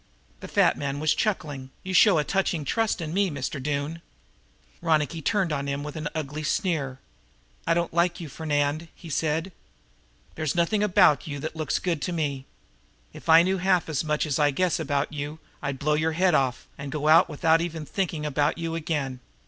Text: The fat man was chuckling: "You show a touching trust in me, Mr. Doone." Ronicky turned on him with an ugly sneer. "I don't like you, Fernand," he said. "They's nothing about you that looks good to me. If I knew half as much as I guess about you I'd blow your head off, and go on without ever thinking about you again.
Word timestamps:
The 0.39 0.47
fat 0.47 0.79
man 0.79 0.99
was 0.99 1.13
chuckling: 1.13 1.69
"You 1.83 1.93
show 1.93 2.17
a 2.17 2.23
touching 2.23 2.65
trust 2.65 3.01
in 3.01 3.13
me, 3.13 3.29
Mr. 3.29 3.61
Doone." 3.61 4.01
Ronicky 4.81 5.21
turned 5.21 5.53
on 5.53 5.67
him 5.67 5.83
with 5.83 5.95
an 5.95 6.07
ugly 6.15 6.41
sneer. 6.41 6.97
"I 7.67 7.75
don't 7.75 7.93
like 7.93 8.19
you, 8.19 8.27
Fernand," 8.27 8.87
he 8.95 9.11
said. 9.11 9.51
"They's 10.33 10.55
nothing 10.55 10.81
about 10.81 11.27
you 11.27 11.37
that 11.41 11.55
looks 11.55 11.77
good 11.77 12.01
to 12.01 12.11
me. 12.13 12.47
If 13.13 13.29
I 13.29 13.43
knew 13.43 13.59
half 13.59 13.87
as 13.89 14.03
much 14.03 14.25
as 14.25 14.39
I 14.39 14.49
guess 14.49 14.79
about 14.79 15.13
you 15.13 15.37
I'd 15.61 15.77
blow 15.77 15.93
your 15.93 16.13
head 16.13 16.33
off, 16.33 16.65
and 16.79 16.91
go 16.91 17.07
on 17.07 17.25
without 17.27 17.61
ever 17.61 17.85
thinking 17.85 18.25
about 18.25 18.57
you 18.57 18.73
again. 18.73 19.19